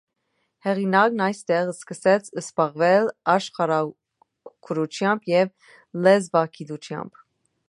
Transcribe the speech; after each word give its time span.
Հեղինակն 0.67 1.19
այստեղ 1.25 1.69
սկսեց 1.73 2.31
զբաղվել 2.43 3.11
աշխարհագրությամբ 3.35 5.33
և 5.37 5.55
լեզվագիտությամբ։ 6.09 7.27